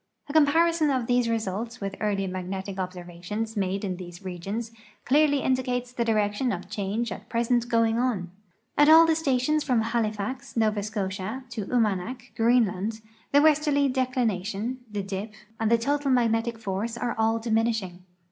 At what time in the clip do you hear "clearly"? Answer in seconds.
5.05-5.41